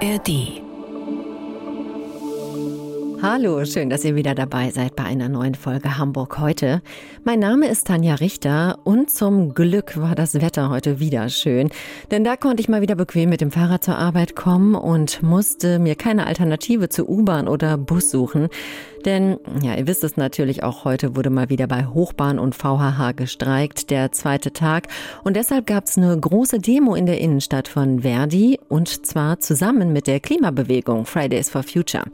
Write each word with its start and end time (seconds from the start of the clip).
ARD. 0.00 0.67
Hallo, 3.20 3.64
schön, 3.64 3.90
dass 3.90 4.04
ihr 4.04 4.14
wieder 4.14 4.36
dabei 4.36 4.70
seid 4.70 4.94
bei 4.94 5.02
einer 5.02 5.28
neuen 5.28 5.56
Folge 5.56 5.98
Hamburg 5.98 6.38
heute. 6.38 6.82
Mein 7.24 7.40
Name 7.40 7.66
ist 7.66 7.88
Tanja 7.88 8.14
Richter 8.14 8.78
und 8.84 9.10
zum 9.10 9.54
Glück 9.54 10.00
war 10.00 10.14
das 10.14 10.40
Wetter 10.40 10.70
heute 10.70 11.00
wieder 11.00 11.28
schön, 11.28 11.68
denn 12.12 12.22
da 12.22 12.36
konnte 12.36 12.60
ich 12.60 12.68
mal 12.68 12.80
wieder 12.80 12.94
bequem 12.94 13.28
mit 13.30 13.40
dem 13.40 13.50
Fahrrad 13.50 13.82
zur 13.82 13.98
Arbeit 13.98 14.36
kommen 14.36 14.76
und 14.76 15.20
musste 15.20 15.80
mir 15.80 15.96
keine 15.96 16.28
Alternative 16.28 16.88
zu 16.90 17.08
U-Bahn 17.08 17.48
oder 17.48 17.76
Bus 17.76 18.12
suchen. 18.12 18.50
Denn, 19.04 19.38
ja, 19.62 19.74
ihr 19.74 19.86
wisst 19.86 20.04
es 20.04 20.16
natürlich, 20.16 20.62
auch 20.64 20.84
heute 20.84 21.16
wurde 21.16 21.30
mal 21.30 21.48
wieder 21.48 21.66
bei 21.66 21.86
Hochbahn 21.86 22.38
und 22.38 22.54
VHH 22.54 23.12
gestreikt, 23.16 23.90
der 23.90 24.12
zweite 24.12 24.52
Tag. 24.52 24.88
Und 25.24 25.36
deshalb 25.36 25.66
gab 25.66 25.84
es 25.84 25.96
eine 25.96 26.18
große 26.18 26.58
Demo 26.58 26.94
in 26.94 27.06
der 27.06 27.20
Innenstadt 27.20 27.68
von 27.68 28.00
Verdi 28.00 28.58
und 28.68 29.06
zwar 29.06 29.38
zusammen 29.40 29.92
mit 29.92 30.06
der 30.06 30.20
Klimabewegung 30.20 31.06
Fridays 31.06 31.48
for 31.48 31.62
Future. 31.62 32.04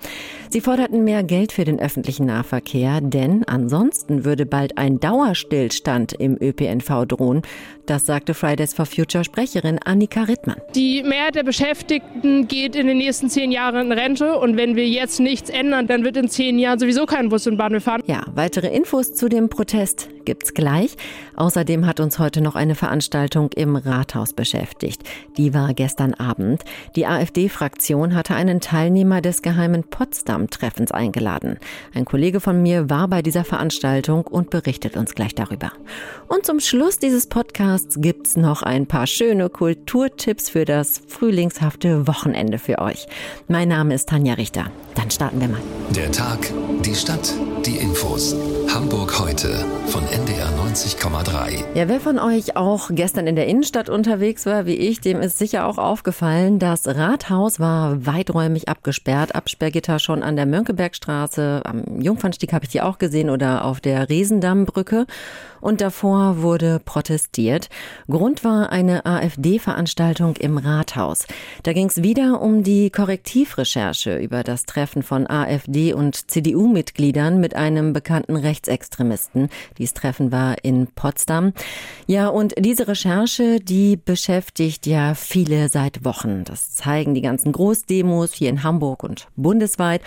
Sie 0.51 0.61
forderten 0.61 0.94
mehr 1.03 1.25
Geld 1.25 1.51
für 1.51 1.65
den 1.65 1.81
öffentlichen 1.81 2.27
Nahverkehr, 2.27 3.01
denn 3.01 3.43
ansonsten 3.45 4.25
würde 4.25 4.47
bald 4.47 4.79
ein 4.79 5.01
Dauerstillstand 5.01 6.13
im 6.13 6.37
ÖPNV 6.41 7.07
drohen. 7.09 7.43
Das 7.87 8.07
sagte 8.07 8.33
Fridays 8.33 8.73
for 8.73 8.87
Future 8.87 9.25
Sprecherin 9.25 9.79
Annika 9.85 10.23
Rittmann. 10.23 10.57
Die 10.75 11.03
Mehrheit 11.03 11.35
der 11.35 11.43
Beschäftigten 11.43 12.49
geht 12.49 12.77
in 12.77 12.87
den 12.87 12.97
nächsten 12.97 13.29
zehn 13.29 13.53
Jahren 13.53 13.87
in 13.87 13.93
Rente 13.93 14.39
und 14.39 14.57
wenn 14.57 14.75
wir 14.75 14.89
jetzt 14.89 15.21
nichts 15.21 15.51
ändern, 15.51 15.87
dann 15.87 16.03
wird 16.03 16.17
in 16.17 16.31
zehn 16.31 16.59
Jahren 16.59 16.79
sowieso 16.79 17.05
kein 17.05 17.29
Bus 17.29 17.47
und 17.47 17.59
Bahn 17.59 17.73
mehr 17.73 17.83
fahren. 17.83 18.03
Ja, 18.07 18.23
weitere 18.35 18.69
Infos 18.75 19.13
zu 19.13 19.29
dem 19.29 19.51
Protest 19.51 20.09
gibt's 20.25 20.55
gleich. 20.55 20.97
Außerdem 21.37 21.85
hat 21.85 22.01
uns 22.01 22.19
heute 22.19 22.41
noch 22.41 22.55
eine 22.55 22.75
Veranstaltung 22.75 23.51
im 23.55 23.77
Rathaus 23.77 24.33
beschäftigt. 24.33 25.03
Die 25.37 25.53
war 25.53 25.75
gestern 25.75 26.15
Abend. 26.15 26.63
Die 26.97 27.07
AfD-Fraktion 27.07 28.15
hatte 28.15 28.35
einen 28.35 28.61
Teilnehmer 28.61 29.21
des 29.21 29.43
geheimen 29.43 29.85
Potsdam-Treffens 29.85 30.91
eingeladen. 30.93 31.59
Ein 31.95 32.07
Kollege 32.07 32.41
von 32.41 32.63
mir 32.63 32.89
war 32.89 33.09
bei 33.09 33.21
dieser 33.21 33.45
Veranstaltung 33.45 34.27
und 34.27 34.49
berichtet 34.49 34.97
uns 34.97 35.15
gleich 35.15 35.35
darüber. 35.35 35.73
Und 36.29 36.47
zum 36.47 36.61
Schluss 36.61 36.99
dieses 36.99 37.27
Podcasts 37.27 37.74
gibt's 37.97 38.37
noch 38.37 38.63
ein 38.63 38.87
paar 38.87 39.07
schöne 39.07 39.49
Kulturtipps 39.49 40.49
für 40.49 40.65
das 40.65 41.01
frühlingshafte 41.09 42.07
Wochenende 42.07 42.59
für 42.59 42.79
euch. 42.79 43.07
Mein 43.49 43.69
Name 43.69 43.95
ist 43.95 44.09
Tanja 44.09 44.35
Richter. 44.35 44.71
Dann 44.95 45.11
starten 45.11 45.41
wir 45.41 45.49
mal. 45.49 45.61
Der 45.95 46.11
Tag, 46.13 46.39
die 46.85 46.95
Stadt, 46.95 47.35
die 47.67 47.77
Infos. 47.77 48.37
Hamburg 48.73 49.19
heute 49.19 49.65
von 49.87 50.03
NDR 50.05 50.49
90,3. 50.51 51.65
Ja, 51.75 51.89
wer 51.89 52.01
von 52.01 52.19
euch 52.19 52.57
auch 52.57 52.91
gestern 52.91 53.27
in 53.27 53.37
der 53.37 53.47
Innenstadt 53.47 53.89
unterwegs 53.89 54.47
war, 54.47 54.67
wie 54.67 54.75
ich, 54.75 55.01
dem 55.01 55.21
ist 55.21 55.39
sicher 55.39 55.67
auch 55.67 55.79
aufgefallen, 55.79 56.59
das 56.59 56.87
Rathaus 56.87 57.61
war 57.61 58.07
weiträumig 58.07 58.69
abgesperrt. 58.69 59.35
Absperrgitter 59.35 59.99
schon 59.99 60.23
an 60.23 60.37
der 60.37 60.47
Mönckebergstraße, 60.47 61.63
am 61.65 62.01
Jungfernstieg 62.01 62.53
habe 62.53 62.65
ich 62.65 62.71
die 62.71 62.81
auch 62.81 62.99
gesehen 62.99 63.31
oder 63.31 63.65
auf 63.65 63.81
der 63.81 64.09
Riesendammbrücke. 64.09 65.07
Und 65.65 65.81
davor 65.81 66.43
wurde 66.43 66.79
protestiert. 66.79 67.71
Grund 68.07 68.45
war 68.45 68.71
eine 68.71 69.07
AfD-Veranstaltung 69.07 70.37
im 70.37 70.59
Rathaus. 70.59 71.27
Da 71.63 71.73
ging 71.73 71.87
es 71.87 72.03
wieder 72.03 72.43
um 72.43 72.63
die 72.63 72.91
Korrektivrecherche 72.91 74.19
über 74.19 74.43
das 74.43 74.67
Treffen 74.67 75.03
von 75.03 75.27
AfD 75.27 75.95
und 75.95 76.31
CDU-Mitgliedern 76.31 77.41
mit 77.41 77.57
einem 77.57 77.95
bekannten 77.95 78.37
Rechtsextremisten. 78.37 79.49
Dies 79.79 79.95
Treffen 79.95 80.31
war 80.31 80.63
in 80.63 80.87
Potsdam. 80.89 81.55
Ja, 82.07 82.29
und 82.29 82.53
diese 82.59 82.87
Recherche, 82.87 83.59
die 83.59 83.97
beschäftigt 83.97 84.85
ja 84.85 85.15
viele 85.15 85.71
seit 85.71 86.05
Wochen. 86.05 86.45
Das 86.45 86.75
zeigen 86.75 87.15
die 87.15 87.23
ganzen 87.23 87.53
Großdemos 87.53 88.35
hier 88.35 88.51
in 88.51 88.65
Hamburg 88.65 89.03
und 89.03 89.29
bundesweit. 89.35 90.03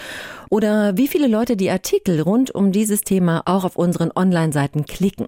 Oder 0.51 0.97
wie 0.97 1.07
viele 1.07 1.25
Leute 1.25 1.57
die 1.57 1.71
Artikel 1.71 2.21
rund 2.21 2.53
um 2.53 2.71
dieses 2.71 3.01
Thema 3.01 3.41
auch 3.45 3.63
auf 3.63 3.75
unseren 3.75 4.11
Online-Seiten 4.15 4.85
klicken. 4.85 5.25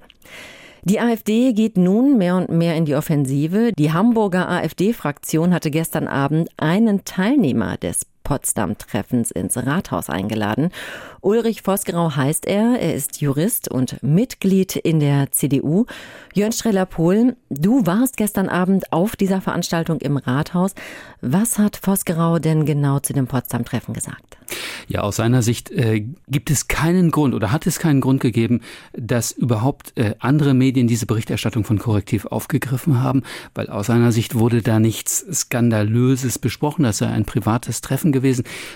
Die 0.83 0.99
AfD 0.99 1.53
geht 1.53 1.77
nun 1.77 2.17
mehr 2.17 2.37
und 2.37 2.49
mehr 2.49 2.75
in 2.75 2.85
die 2.85 2.95
Offensive. 2.95 3.71
Die 3.77 3.91
Hamburger 3.91 4.47
AfD-Fraktion 4.49 5.53
hatte 5.53 5.71
gestern 5.71 6.07
Abend 6.07 6.49
einen 6.57 7.03
Teilnehmer 7.03 7.77
des 7.77 8.05
Potsdam-Treffens 8.29 9.31
ins 9.31 9.57
Rathaus 9.57 10.07
eingeladen. 10.07 10.69
Ulrich 11.21 11.63
Vosgerau 11.63 12.15
heißt 12.15 12.45
er. 12.45 12.79
Er 12.79 12.93
ist 12.93 13.21
Jurist 13.21 13.71
und 13.71 14.03
Mitglied 14.03 14.75
in 14.75 14.99
der 14.99 15.31
CDU. 15.31 15.87
Jörn 16.35 16.51
Streller-Pohl, 16.51 17.35
du 17.49 17.87
warst 17.87 18.17
gestern 18.17 18.47
Abend 18.47 18.93
auf 18.93 19.15
dieser 19.15 19.41
Veranstaltung 19.41 19.99
im 19.99 20.17
Rathaus. 20.17 20.75
Was 21.21 21.57
hat 21.57 21.79
Vosgerau 21.81 22.37
denn 22.37 22.65
genau 22.65 22.99
zu 22.99 23.13
dem 23.13 23.25
Potsdam-Treffen 23.25 23.95
gesagt? 23.95 24.37
Ja, 24.87 25.01
aus 25.01 25.17
seiner 25.17 25.41
Sicht 25.41 25.69
äh, 25.71 26.05
gibt 26.27 26.49
es 26.49 26.67
keinen 26.67 27.11
Grund 27.11 27.35
oder 27.35 27.51
hat 27.51 27.67
es 27.67 27.79
keinen 27.79 28.01
Grund 28.01 28.21
gegeben, 28.21 28.61
dass 28.93 29.31
überhaupt 29.31 29.95
äh, 29.97 30.15
andere 30.19 30.53
Medien 30.53 30.87
diese 30.87 31.05
Berichterstattung 31.05 31.63
von 31.63 31.77
Korrektiv 31.77 32.25
aufgegriffen 32.25 33.01
haben, 33.01 33.23
weil 33.53 33.69
aus 33.69 33.87
seiner 33.87 34.11
Sicht 34.11 34.35
wurde 34.35 34.61
da 34.61 34.79
nichts 34.79 35.25
Skandalöses 35.31 36.39
besprochen. 36.39 36.83
Das 36.83 36.99
sei 36.99 37.07
ein 37.07 37.25
privates 37.25 37.81
Treffen 37.81 38.11
gewesen. 38.11 38.18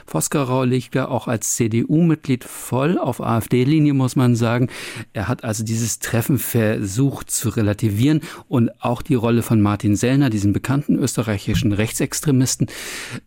Vosgerau 0.06 0.64
liegt 0.64 0.96
ja 0.96 1.08
auch 1.08 1.28
als 1.28 1.56
CDU-Mitglied 1.56 2.44
voll 2.44 2.98
auf 2.98 3.22
AfD-Linie, 3.22 3.94
muss 3.94 4.16
man 4.16 4.36
sagen. 4.36 4.70
Er 5.14 5.28
hat 5.28 5.44
also 5.44 5.64
dieses 5.64 6.00
Treffen 6.00 6.38
versucht 6.38 7.32
zu 7.32 7.50
relativieren 7.50 8.22
und 8.48 8.70
auch 8.84 9.02
die 9.02 9.16
Rolle 9.16 9.42
von 9.42 9.62
Martin 9.62 9.96
Sellner, 9.96 10.30
diesem 10.30 10.54
bekannten 10.54 10.98
österreichischen 10.98 11.74
Rechtsextremisten, 11.74 12.68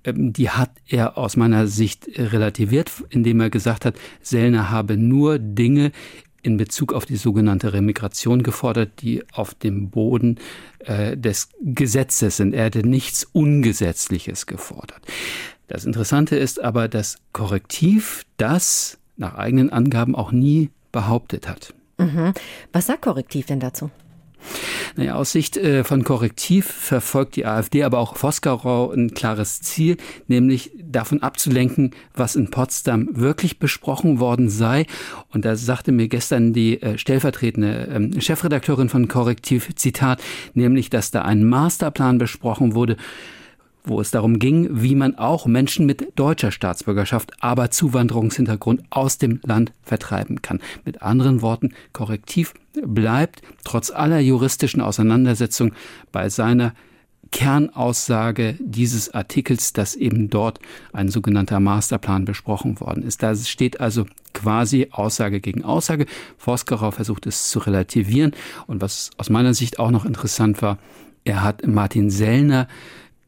ähm, 0.05 0.33
die 0.33 0.51
hat 0.51 0.71
er 0.89 1.19
aus 1.19 1.37
meiner 1.37 1.67
Sicht 1.67 2.07
relativiert, 2.17 2.91
indem 3.11 3.41
er 3.41 3.51
gesagt 3.51 3.85
hat, 3.85 3.97
Sellner 4.23 4.71
habe 4.71 4.97
nur 4.97 5.39
Dinge 5.39 5.93
in 6.47 6.57
Bezug 6.57 6.93
auf 6.93 7.05
die 7.05 7.17
sogenannte 7.17 7.73
Remigration 7.73 8.45
gefordert, 8.45 9.03
die 9.03 9.25
auf 9.33 9.55
dem 9.55 9.91
Boden 9.91 10.39
äh, 10.79 11.17
des 11.17 11.49
Gesetzes 11.61 12.37
sind. 12.37 12.55
Er 12.55 12.67
hätte 12.67 12.87
nichts 12.87 13.25
Ungesetzliches 13.25 14.47
gefordert. 14.47 15.01
Das 15.69 15.85
Interessante 15.85 16.37
ist 16.37 16.63
aber, 16.63 16.89
dass 16.89 17.19
Korrektiv 17.33 18.25
das 18.37 18.99
nach 19.17 19.35
eigenen 19.35 19.71
Angaben 19.71 20.15
auch 20.15 20.33
nie 20.33 20.71
behauptet 20.93 21.49
hat. 21.49 21.75
Mhm. 21.99 22.33
Was 22.73 22.87
sagt 22.87 23.03
Korrektiv 23.03 23.47
denn 23.47 23.61
dazu? 23.61 23.91
Naja, 24.97 25.15
aus 25.15 25.33
Sicht 25.33 25.57
äh, 25.57 25.85
von 25.85 26.05
Korrektiv 26.05 26.67
verfolgt 26.67 27.37
die 27.37 27.47
AfD, 27.47 27.83
aber 27.83 27.99
auch 27.99 28.17
Vosgerau 28.17 28.91
ein 28.93 29.13
klares 29.13 29.61
Ziel, 29.61 29.97
nämlich 30.27 30.71
davon 30.79 31.23
abzulenken, 31.23 31.91
was 32.15 32.37
in 32.37 32.51
Potsdam 32.51 33.09
wirklich 33.13 33.59
besprochen 33.59 34.21
worden 34.21 34.49
sei. 34.49 34.87
Und 35.31 35.45
da 35.45 35.57
sagte 35.57 35.93
mir 35.93 36.09
gestern 36.09 36.53
die 36.53 36.81
äh, 36.81 36.97
stellvertretende 36.97 37.89
ähm, 37.93 38.21
Chefredakteurin 38.21 38.89
von 38.89 39.09
Korrektiv, 39.09 39.75
Zitat, 39.75 40.23
nämlich, 40.55 40.91
dass 40.91 41.11
da 41.11 41.23
ein 41.23 41.47
Masterplan 41.47 42.19
besprochen 42.19 42.75
wurde, 42.75 42.97
wo 43.87 44.01
es 44.01 44.11
darum 44.11 44.39
ging, 44.39 44.69
wie 44.71 44.95
man 44.95 45.17
auch 45.17 45.47
Menschen 45.47 45.87
mit 45.87 46.13
deutscher 46.17 46.51
Staatsbürgerschaft, 46.51 47.33
aber 47.41 47.71
Zuwanderungshintergrund 47.71 48.83
aus 48.91 49.19
dem 49.19 49.41
Land 49.45 49.73
vertreiben 49.83 50.43
kann. 50.43 50.61
Mit 50.85 51.03
anderen 51.03 51.41
Worten, 51.41 51.73
Korrektiv 51.93 52.53
bleibt 52.85 53.43
trotz 53.65 53.91
aller 53.91 54.21
juristischen 54.21 54.83
Auseinandersetzung 54.83 55.73
bei 56.13 56.29
seiner 56.29 56.75
Kernaussage 57.33 58.57
dieses 58.61 59.13
Artikels, 59.13 59.73
dass 59.73 59.95
eben 59.95 60.31
dort 60.31 60.61
ein 60.93 61.09
sogenannter 61.09 61.61
Masterplan 61.61 62.25
besprochen 62.25 62.81
worden 62.81 63.03
ist. 63.03 63.23
Da 63.23 63.35
steht 63.35 63.81
also 63.81 64.07
quasi 64.33 64.89
Aussage 64.91 65.41
gegen 65.41 65.65
Aussage. 65.65 66.07
Vosgerau 66.39 66.91
versucht 66.91 67.27
es 67.27 67.51
zu 67.51 67.59
relativieren. 67.59 68.33
Und 68.67 68.81
was 68.81 69.11
aus 69.17 69.31
meiner 69.31 69.55
Sicht 69.55 69.79
auch 69.79 69.91
noch 69.91 70.05
interessant 70.05 70.63
war, 70.63 70.79
er 71.25 71.43
hat 71.43 71.67
Martin 71.67 72.11
Sellner 72.11 72.69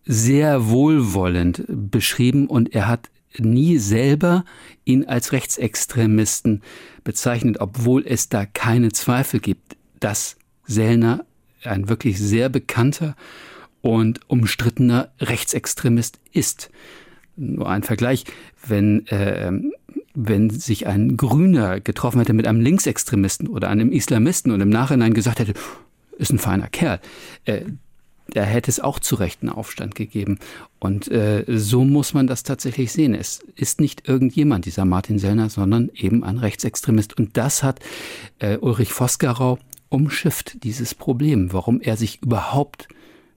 sehr 0.09 0.71
wohlwollend 0.71 1.65
beschrieben 1.69 2.47
und 2.47 2.75
er 2.75 2.89
hat 2.89 3.11
nie 3.37 3.77
selber 3.77 4.45
ihn 4.87 5.05
als 5.05 5.33
Rechtsextremisten 5.33 6.63
bezeichnet, 7.05 7.61
obwohl 7.61 8.05
es 8.07 8.31
da 8.31 8.47
keine 8.47 8.91
Zweifel 8.91 9.39
gibt, 9.39 9.77
dass 10.01 10.37
Sellner 10.65 11.27
ein 11.63 11.91
wirklich 11.91 12.19
sehr 12.19 12.49
bekannter 12.49 13.17
und 13.83 14.21
umstrittener 14.29 15.11
Rechtsextremist 15.21 16.21
ist. 16.33 16.71
Nur 17.37 17.69
ein 17.69 17.83
Vergleich, 17.83 18.25
wenn, 18.67 19.07
äh, 19.09 19.53
wenn 20.15 20.49
sich 20.49 20.87
ein 20.87 21.19
Grüner 21.19 21.81
getroffen 21.81 22.19
hätte 22.19 22.33
mit 22.33 22.47
einem 22.47 22.63
Linksextremisten 22.63 23.47
oder 23.47 23.69
einem 23.69 23.93
Islamisten 23.93 24.53
und 24.53 24.63
im 24.63 24.71
Nachhinein 24.71 25.13
gesagt 25.13 25.39
hätte, 25.39 25.55
ist 26.17 26.33
ein 26.33 26.39
feiner 26.39 26.69
Kerl, 26.69 26.99
äh, 27.45 27.63
da 28.31 28.43
hätte 28.43 28.71
es 28.71 28.81
auch 28.81 28.99
zu 28.99 29.15
Recht 29.17 29.43
einen 29.43 29.51
Aufstand 29.51 29.95
gegeben. 29.95 30.39
Und 30.79 31.09
äh, 31.09 31.45
so 31.49 31.85
muss 31.85 32.15
man 32.15 32.27
das 32.27 32.43
tatsächlich 32.43 32.93
sehen. 32.93 33.15
Es 33.15 33.41
ist 33.57 33.81
nicht 33.81 34.09
irgendjemand, 34.09 34.67
dieser 34.67 34.85
Martin 34.85 35.19
Sellner, 35.19 35.49
sondern 35.49 35.91
eben 35.95 36.25
ein 36.25 36.39
Rechtsextremist. 36.39 37.17
Und 37.17 37.37
das 37.37 37.63
hat 37.63 37.81
äh, 38.39 38.59
Ulrich 38.59 38.93
Vosgerau 38.93 39.59
umschifft, 39.89 40.63
dieses 40.65 40.95
Problem, 40.95 41.53
warum 41.53 41.81
er 41.81 41.97
sich 41.97 42.23
überhaupt 42.23 42.89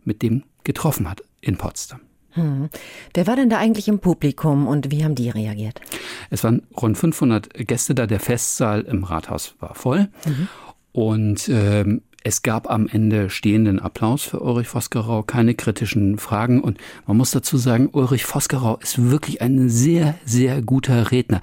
mit 0.04 0.22
dem 0.22 0.44
getroffen 0.64 1.10
hat 1.10 1.24
in 1.40 1.58
Potsdam. 1.58 2.02
Hm. 2.32 2.70
Wer 3.14 3.28
war 3.28 3.36
denn 3.36 3.50
da 3.50 3.58
eigentlich 3.58 3.88
im 3.88 4.00
Publikum 4.00 4.68
und 4.68 4.92
wie 4.92 5.04
haben 5.04 5.16
die 5.16 5.30
reagiert? 5.30 5.82
Es 6.30 6.44
waren 6.44 6.64
rund 6.80 6.98
500 6.98 7.68
Gäste 7.68 7.94
da. 7.94 8.08
Der 8.08 8.20
Festsaal 8.20 8.82
im 8.82 9.04
Rathaus 9.04 9.56
war 9.60 9.76
voll. 9.76 10.10
Mhm. 10.26 10.48
Und 10.94 11.50
ähm, 11.50 12.02
es 12.24 12.42
gab 12.44 12.70
am 12.70 12.88
Ende 12.88 13.30
stehenden 13.30 13.80
Applaus 13.80 14.24
für 14.24 14.40
Ulrich 14.40 14.68
Vosgerau, 14.68 15.24
keine 15.24 15.56
kritischen 15.56 16.18
Fragen. 16.18 16.62
Und 16.62 16.78
man 17.08 17.18
muss 17.18 17.32
dazu 17.32 17.58
sagen, 17.58 17.90
Ulrich 17.92 18.26
Vosgerau 18.26 18.78
ist 18.78 19.10
wirklich 19.10 19.42
ein 19.42 19.70
sehr, 19.70 20.16
sehr 20.26 20.62
guter 20.62 21.12
Redner. 21.12 21.42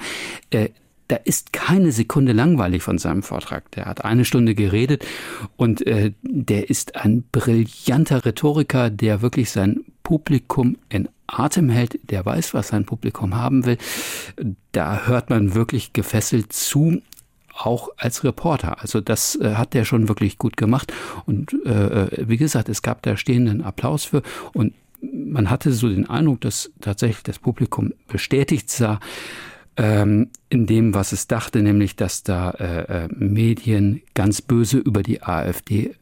Äh, 0.51 0.71
da 1.09 1.17
ist 1.17 1.55
keine 1.55 1.91
Sekunde 1.91 2.33
langweilig 2.33 2.83
von 2.83 2.99
seinem 2.99 3.23
Vortrag. 3.23 3.71
Der 3.73 3.87
hat 3.87 4.05
eine 4.05 4.27
Stunde 4.27 4.55
geredet 4.55 5.07
und 5.57 5.87
äh, 5.87 6.13
der 6.23 6.69
ist 6.69 6.97
ein 6.97 7.25
brillanter 7.33 8.25
Rhetoriker, 8.27 8.91
der 8.91 9.23
wirklich 9.23 9.51
sein 9.51 9.85
Publikum 10.03 10.77
in 10.91 11.09
Atem 11.27 11.71
hält, 11.71 11.99
der 12.11 12.25
weiß, 12.25 12.55
was 12.55 12.69
sein 12.69 12.85
Publikum 12.85 13.35
haben 13.35 13.65
will. 13.65 13.79
Da 14.73 15.07
hört 15.07 15.31
man 15.31 15.55
wirklich 15.55 15.93
gefesselt 15.93 16.53
zu 16.53 17.01
auch 17.59 17.91
als 17.97 18.25
Reporter. 18.25 18.81
Also 18.81 19.01
das 19.01 19.37
äh, 19.37 19.55
hat 19.55 19.75
der 19.75 19.85
schon 19.85 20.09
wirklich 20.09 20.39
gut 20.39 20.57
gemacht. 20.57 20.93
Und 21.27 21.55
äh, 21.65 22.05
äh, 22.05 22.29
wie 22.29 22.37
gesagt, 22.37 22.69
es 22.69 22.83
gab 22.83 23.03
da 23.03 23.17
stehenden 23.17 23.63
Applaus 23.63 24.05
für 24.05 24.23
und 24.53 24.75
man 25.01 25.49
hatte 25.49 25.73
so 25.73 25.89
den 25.89 26.09
Eindruck, 26.09 26.41
dass 26.41 26.73
tatsächlich 26.81 27.23
das 27.23 27.39
Publikum 27.39 27.93
bestätigt 28.09 28.69
sah, 28.69 28.99
ähm, 29.77 30.31
in 30.49 30.67
dem, 30.67 30.93
was 30.93 31.13
es 31.13 31.29
dachte, 31.29 31.63
nämlich, 31.63 31.95
dass 31.95 32.25
da 32.25 32.51
äh, 32.51 33.05
äh 33.05 33.09
Medien 33.15 34.03
ganz 34.15 34.43
böse 34.43 34.79
über 34.79 35.05
die 35.05 35.23
AfD 35.23 35.95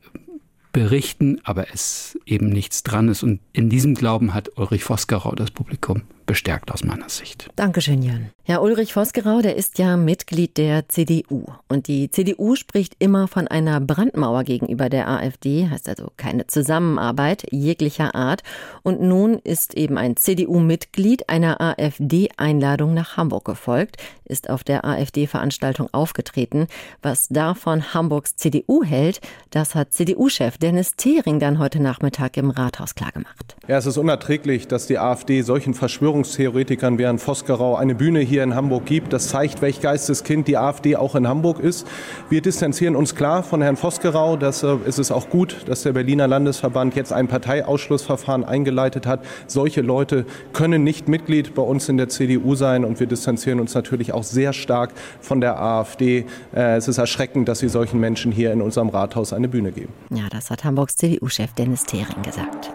berichten, 0.72 1.40
aber 1.44 1.72
es 1.72 2.18
eben 2.26 2.48
nichts 2.48 2.82
dran 2.82 3.08
ist. 3.08 3.22
Und 3.22 3.40
in 3.52 3.68
diesem 3.68 3.94
Glauben 3.94 4.34
hat 4.34 4.50
Ulrich 4.56 4.84
Vosgerau 4.84 5.34
das 5.34 5.50
Publikum 5.50 6.02
bestärkt 6.26 6.70
aus 6.70 6.84
meiner 6.84 7.08
Sicht. 7.08 7.48
Dankeschön, 7.56 8.02
Jan. 8.02 8.30
Ja, 8.48 8.60
Ulrich 8.60 8.94
Vosgerau, 8.94 9.40
der 9.40 9.56
ist 9.56 9.76
ja 9.80 9.96
Mitglied 9.96 10.56
der 10.56 10.88
CDU. 10.88 11.46
Und 11.66 11.88
die 11.88 12.12
CDU 12.12 12.54
spricht 12.54 12.94
immer 13.00 13.26
von 13.26 13.48
einer 13.48 13.80
Brandmauer 13.80 14.44
gegenüber 14.44 14.88
der 14.88 15.08
AfD, 15.08 15.68
heißt 15.68 15.88
also 15.88 16.12
keine 16.16 16.46
Zusammenarbeit 16.46 17.48
jeglicher 17.50 18.14
Art. 18.14 18.44
Und 18.84 19.02
nun 19.02 19.40
ist 19.40 19.74
eben 19.74 19.98
ein 19.98 20.16
CDU-Mitglied 20.16 21.28
einer 21.28 21.60
AfD-Einladung 21.60 22.94
nach 22.94 23.16
Hamburg 23.16 23.46
gefolgt, 23.46 23.96
ist 24.24 24.48
auf 24.48 24.62
der 24.62 24.84
AfD-Veranstaltung 24.84 25.88
aufgetreten. 25.90 26.68
Was 27.02 27.26
davon 27.26 27.94
Hamburgs 27.94 28.36
CDU 28.36 28.84
hält, 28.84 29.20
das 29.50 29.74
hat 29.74 29.92
CDU-Chef 29.92 30.56
Dennis 30.58 30.94
Thering 30.94 31.40
dann 31.40 31.58
heute 31.58 31.80
Nachmittag 31.80 32.36
im 32.36 32.50
Rathaus 32.50 32.94
klargemacht. 32.94 33.56
Ja, 33.66 33.78
es 33.78 33.86
ist 33.86 33.96
unerträglich, 33.96 34.68
dass 34.68 34.86
die 34.86 34.98
AfD 34.98 35.42
solchen 35.42 35.74
Verschwörungstheoretikern 35.74 36.96
wie 36.98 37.06
Herrn 37.06 37.18
Vosgerau 37.18 37.74
eine 37.74 37.96
Bühne 37.96 38.20
hier 38.20 38.35
hier 38.36 38.42
in 38.42 38.54
Hamburg 38.54 38.84
gibt. 38.84 39.14
Das 39.14 39.28
zeigt, 39.28 39.62
welch 39.62 39.80
Geisteskind 39.80 40.46
die 40.46 40.58
AfD 40.58 40.96
auch 40.96 41.14
in 41.14 41.26
Hamburg 41.26 41.58
ist. 41.58 41.86
Wir 42.28 42.42
distanzieren 42.42 42.94
uns 42.94 43.14
klar 43.14 43.42
von 43.42 43.62
Herrn 43.62 43.78
Vosgerau. 43.78 44.36
Deshalb 44.36 44.84
äh, 44.84 44.88
ist 44.90 44.98
es 44.98 45.10
auch 45.10 45.30
gut, 45.30 45.56
dass 45.66 45.84
der 45.84 45.94
Berliner 45.94 46.28
Landesverband 46.28 46.94
jetzt 46.96 47.14
ein 47.14 47.28
Parteiausschlussverfahren 47.28 48.44
eingeleitet 48.44 49.06
hat. 49.06 49.20
Solche 49.46 49.80
Leute 49.80 50.26
können 50.52 50.84
nicht 50.84 51.08
Mitglied 51.08 51.54
bei 51.54 51.62
uns 51.62 51.88
in 51.88 51.96
der 51.96 52.10
CDU 52.10 52.54
sein 52.56 52.84
und 52.84 53.00
wir 53.00 53.06
distanzieren 53.06 53.58
uns 53.58 53.74
natürlich 53.74 54.12
auch 54.12 54.22
sehr 54.22 54.52
stark 54.52 54.90
von 55.22 55.40
der 55.40 55.58
AfD. 55.58 56.26
Äh, 56.54 56.76
es 56.76 56.88
ist 56.88 56.98
erschreckend, 56.98 57.48
dass 57.48 57.60
sie 57.60 57.70
solchen 57.70 58.00
Menschen 58.00 58.32
hier 58.32 58.52
in 58.52 58.60
unserem 58.60 58.90
Rathaus 58.90 59.32
eine 59.32 59.48
Bühne 59.48 59.72
geben. 59.72 59.94
Ja, 60.10 60.24
das 60.30 60.50
hat 60.50 60.62
Hamburgs 60.62 60.96
CDU-Chef 60.96 61.54
Dennis 61.54 61.84
Thering 61.84 62.22
gesagt. 62.22 62.70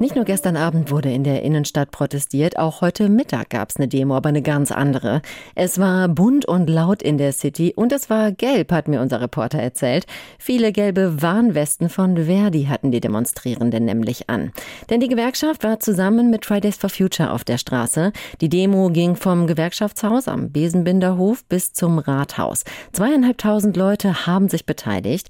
Nicht 0.00 0.14
nur 0.14 0.24
gestern 0.24 0.56
Abend 0.56 0.92
wurde 0.92 1.10
in 1.10 1.24
der 1.24 1.42
Innenstadt 1.42 1.90
protestiert, 1.90 2.56
auch 2.56 2.82
heute 2.82 3.08
Mittag 3.08 3.50
gab 3.50 3.70
es 3.70 3.78
eine 3.78 3.88
Demo, 3.88 4.14
aber 4.14 4.28
eine 4.28 4.42
ganz 4.42 4.70
andere. 4.70 5.22
Es 5.56 5.80
war 5.80 6.06
bunt 6.06 6.46
und 6.46 6.70
laut 6.70 7.02
in 7.02 7.18
der 7.18 7.32
City 7.32 7.72
und 7.74 7.92
es 7.92 8.08
war 8.08 8.30
gelb, 8.30 8.70
hat 8.70 8.86
mir 8.86 9.00
unser 9.00 9.20
Reporter 9.20 9.58
erzählt. 9.58 10.06
Viele 10.38 10.70
gelbe 10.70 11.20
Warnwesten 11.20 11.88
von 11.88 12.16
Verdi 12.26 12.66
hatten 12.66 12.92
die 12.92 13.00
Demonstrierenden 13.00 13.86
nämlich 13.86 14.30
an. 14.30 14.52
Denn 14.88 15.00
die 15.00 15.08
Gewerkschaft 15.08 15.64
war 15.64 15.80
zusammen 15.80 16.30
mit 16.30 16.46
Fridays 16.46 16.76
for 16.76 16.90
Future 16.90 17.32
auf 17.32 17.42
der 17.42 17.58
Straße. 17.58 18.12
Die 18.40 18.48
Demo 18.48 18.90
ging 18.90 19.16
vom 19.16 19.48
Gewerkschaftshaus 19.48 20.28
am 20.28 20.52
Besenbinderhof 20.52 21.44
bis 21.46 21.72
zum 21.72 21.98
Rathaus. 21.98 22.62
Zweieinhalbtausend 22.92 23.76
Leute 23.76 24.26
haben 24.26 24.48
sich 24.48 24.64
beteiligt. 24.64 25.28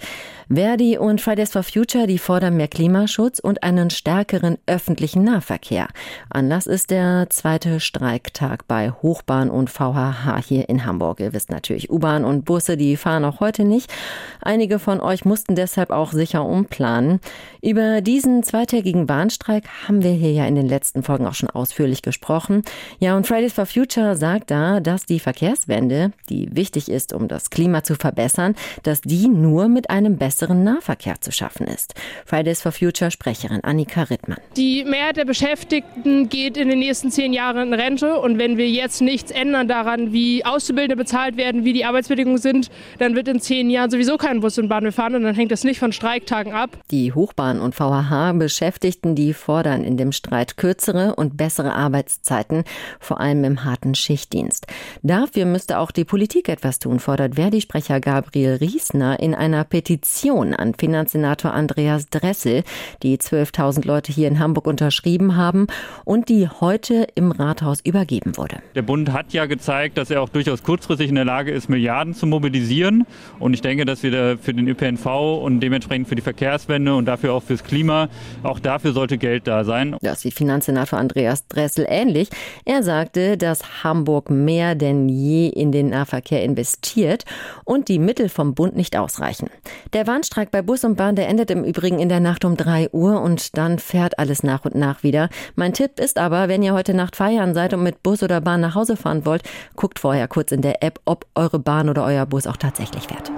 Verdi 0.53 0.99
und 0.99 1.23
Fridays 1.23 1.53
for 1.53 1.63
Future, 1.63 2.07
die 2.07 2.19
fordern 2.19 2.59
mehr 2.59 2.69
Klimaschutz 2.69 3.39
und 3.39 3.63
einen 3.63 3.89
stärkeren 3.89 4.58
öffentlichen 4.67 5.25
Nahverkehr. 5.25 5.89
Anlass 6.31 6.67
ist 6.67 6.91
der 6.91 7.29
zweite 7.31 7.81
Streiktag 7.81 8.67
bei 8.69 8.91
Hochbahn 8.91 9.51
und 9.51 9.71
VHH 9.71 10.39
hier 10.47 10.69
in 10.69 10.85
Hamburg. 10.85 11.21
Ihr 11.21 11.33
wisst 11.33 11.51
natürlich, 11.51 11.91
U-Bahn 11.91 12.25
und 12.25 12.45
Busse, 12.45 12.77
die 12.77 12.97
fahren 12.97 13.25
auch 13.25 13.41
heute 13.41 13.65
nicht. 13.65 13.93
Einige 14.41 14.79
von 14.79 15.01
euch 15.01 15.25
mussten 15.25 15.55
deshalb 15.55 15.91
auch 15.91 16.13
sicher 16.13 16.45
umplanen. 16.45 17.21
Über 17.63 18.01
diesen 18.01 18.43
zweitägigen 18.43 19.07
Bahnstreik 19.07 19.65
haben 19.87 20.03
wir 20.03 20.13
hier 20.13 20.33
ja 20.33 20.47
in 20.47 20.55
den 20.55 20.69
letzten 20.69 21.03
Folgen 21.03 21.27
auch 21.27 21.35
schon 21.35 21.51
ausführlich 21.51 22.03
gesprochen. 22.03 22.63
Ja, 22.99 23.17
und 23.17 23.27
Fridays 23.27 23.53
for 23.53 23.67
Future 23.67 24.17
sagt 24.17 24.51
da, 24.51 24.81
dass 24.81 25.07
die 25.07 25.21
Verkehrswende, 25.21 26.13
die 26.29 26.55
wichtig 26.55 26.91
ist, 26.91 27.13
um 27.13 27.29
das 27.29 27.51
Klima 27.51 27.83
zu 27.83 27.95
verbessern, 27.95 28.55
dass 28.83 29.01
die 29.01 29.29
nur 29.29 29.69
mit 29.69 29.91
einem 29.91 30.17
besseren 30.17 30.65
Nahverkehr 30.65 31.21
zu 31.21 31.33
schaffen 31.33 31.67
ist. 31.67 31.95
Fridays 32.25 32.63
for 32.63 32.73
Future 32.73 33.11
Sprecherin 33.11 33.65
Annika 33.65 34.05
Rittmann. 34.05 34.41
Die 34.57 34.85
Mehrheit 34.85 35.17
der 35.17 35.25
Beschäftigten 35.25 36.29
geht 36.29 36.57
in 36.57 36.69
den 36.69 36.79
nächsten 36.79 37.11
zehn 37.11 37.33
Jahren 37.33 37.69
in 37.69 37.75
Rente 37.75 38.19
und 38.19 38.39
wenn 38.39 38.57
wir 38.57 38.69
jetzt 38.69 39.01
nichts 39.01 39.31
ändern 39.31 39.69
daran, 39.69 40.13
wie 40.13 40.45
Auszubildende 40.45 40.97
bezahlt 40.97 41.37
werden, 41.37 41.65
wie 41.65 41.73
die 41.73 41.85
Arbeitsbedingungen 41.85 42.39
sind, 42.39 42.71
dann 42.99 43.15
wird 43.15 43.29
in 43.29 43.41
zehn 43.41 43.71
Jahren 43.71 43.91
sowieso 43.91 44.17
kein 44.17 44.41
Bus 44.41 44.59
und 44.59 44.69
Bahn 44.69 44.83
mehr 44.83 44.93
fahren 44.93 45.15
und 45.15 45.23
dann 45.23 45.35
hängt 45.35 45.53
das 45.53 45.65
nicht 45.65 45.79
von 45.79 45.93
Streiktagen 45.93 46.53
ab. 46.53 46.71
Die 46.91 47.13
Hochbahn 47.13 47.61
und 47.61 47.75
VHH 47.75 48.33
Beschäftigten, 48.39 49.15
die 49.15 49.33
fordern 49.35 49.85
in 49.85 49.97
dem 49.97 50.13
Streit 50.13 50.57
kürzere 50.57 51.15
und 51.15 51.37
bessere 51.37 51.75
Arbeitszeiten, 51.75 52.65
vor 53.01 53.21
allem 53.21 53.45
im 53.45 53.65
harten 53.65 53.95
Schichtdienst. 53.95 54.67
Dafür 55.03 55.45
müsste 55.45 55.79
auch 55.79 55.91
die 55.91 56.05
Politik 56.05 56.49
etwas 56.49 56.79
tun, 56.79 56.99
fordert 57.01 57.37
Verdi-Sprecher 57.37 58.01
Gabriel 58.01 58.55
Riesner 58.55 59.21
in 59.21 59.35
einer 59.35 59.65
Petition 59.65 59.89
Petition 59.89 60.55
an 60.55 60.75
Finanzsenator 60.75 61.53
Andreas 61.53 62.07
Dressel, 62.09 62.63
die 63.03 63.17
12.000 63.17 63.87
Leute 63.87 64.13
hier 64.13 64.29
in 64.29 64.38
Hamburg 64.39 64.67
unterschrieben 64.67 65.37
haben 65.37 65.67
und 66.05 66.29
die 66.29 66.49
heute 66.49 67.07
im 67.15 67.31
Rathaus 67.31 67.81
übergeben 67.85 68.37
wurde. 68.37 68.57
Der 68.75 68.83
Bund 68.83 69.13
hat 69.13 69.33
ja 69.33 69.47
gezeigt, 69.47 69.99
dass 69.99 70.11
er 70.11 70.23
auch 70.23 70.29
durchaus 70.29 70.63
kurzfristig 70.63 71.09
in 71.09 71.15
der 71.15 71.25
Lage 71.25 71.51
ist, 71.51 71.69
Milliarden 71.69 72.15
zu 72.15 72.27
mobilisieren. 72.27 73.07
Und 73.39 73.55
ich 73.55 73.61
denke, 73.61 73.85
dass 73.85 74.03
wir 74.03 74.39
für 74.39 74.55
den 74.55 74.69
ÖPNV 74.69 75.07
und 75.43 75.61
dementsprechend 75.61 76.09
für 76.09 76.15
die 76.15 76.23
Verkehrswende 76.23 76.95
und 76.95 77.07
dafür 77.07 77.33
auch 77.33 77.43
fürs 77.43 77.65
Klima, 77.65 78.09
auch 78.43 78.59
dafür 78.59 78.93
sollte 78.93 79.19
Geld 79.19 79.47
da 79.47 79.65
sein. 79.65 79.97
Das 80.01 80.21
sieht 80.23 80.35
Finanzsenator 80.35 80.99
Andreas 80.99 81.47
Dressel 81.49 81.87
ähnlich. 81.89 82.29
Er 82.65 82.83
sagte, 82.83 83.37
dass 83.37 83.85
Hamburg 83.85 84.31
mehr 84.31 84.75
denn 84.75 85.09
je 85.09 85.49
in 85.49 85.73
den 85.73 85.91
Nahverkehr 85.91 86.43
investiert 86.43 87.25
und 87.65 87.89
die 87.89 87.99
Mittel 87.99 88.29
vom 88.29 88.55
Bund 88.55 88.77
nicht 88.77 88.97
ausreichen. 88.97 89.51
Der 89.93 90.07
Warnstreik 90.07 90.51
bei 90.51 90.63
Bus 90.63 90.85
und 90.85 90.97
Bahn, 90.97 91.17
der 91.17 91.29
endet 91.29 91.51
im 91.51 91.65
Übrigen 91.65 91.99
in 91.99 92.09
der 92.09 92.21
Nacht 92.21 92.45
um 92.45 92.57
3 92.57 92.91
Uhr 92.93 93.21
und 93.21 93.57
dann 93.57 93.79
fährt 93.79 94.19
alles 94.29 94.43
nach 94.43 94.67
und 94.67 94.75
nach 94.75 95.03
wieder. 95.03 95.31
Mein 95.57 95.73
Tipp 95.73 95.99
ist 95.99 96.19
aber, 96.19 96.49
wenn 96.49 96.63
ihr 96.63 96.75
heute 96.75 96.93
Nacht 96.93 97.17
feiern 97.17 97.55
seid 97.55 97.73
und 97.73 97.83
mit 97.83 98.03
Bus 98.03 98.23
oder 98.23 98.43
Bahn 98.43 98.61
nach 98.61 98.75
Hause 98.75 98.97
fahren 98.97 99.25
wollt, 99.25 99.43
guckt 99.75 99.99
vorher 99.99 100.29
kurz 100.29 100.53
in 100.53 100.61
der 100.61 100.83
App, 100.83 101.01
ob 101.07 101.27
eure 101.35 101.59
Bahn 101.59 101.89
oder 101.89 102.05
euer 102.05 102.27
Bus 102.27 102.47
auch 102.47 102.59
tatsächlich 102.59 103.05
fährt. 103.05 103.33